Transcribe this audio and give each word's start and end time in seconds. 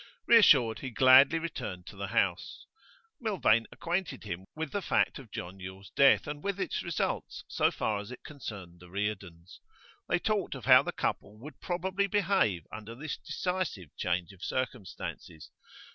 Reassured, 0.25 0.79
he 0.79 0.89
gladly 0.89 1.37
returned 1.37 1.85
to 1.85 1.95
the 1.95 2.07
house. 2.07 2.65
Milvain 3.19 3.67
acquainted 3.71 4.23
him 4.23 4.45
with 4.55 4.71
the 4.71 4.81
fact 4.81 5.19
of 5.19 5.29
John 5.29 5.59
Yule's 5.59 5.91
death, 5.91 6.25
and 6.25 6.43
with 6.43 6.59
its 6.59 6.81
result 6.81 7.25
so 7.47 7.69
far 7.69 7.99
as 7.99 8.09
it 8.09 8.23
concerned 8.23 8.79
the 8.79 8.89
Reardons. 8.89 9.59
They 10.09 10.17
talked 10.17 10.55
of 10.55 10.65
how 10.65 10.81
the 10.81 10.91
couple 10.91 11.37
would 11.37 11.59
probably 11.61 12.07
behave 12.07 12.65
under 12.71 12.95
this 12.95 13.15
decisive 13.15 13.95
change 13.95 14.31
of 14.33 14.43
circumstances. 14.43 15.51